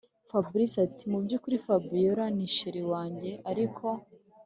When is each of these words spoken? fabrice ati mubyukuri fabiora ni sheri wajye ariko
fabrice 0.29 0.77
ati 0.87 1.03
mubyukuri 1.11 1.55
fabiora 1.65 2.25
ni 2.35 2.47
sheri 2.55 2.81
wajye 2.91 3.31
ariko 3.51 3.87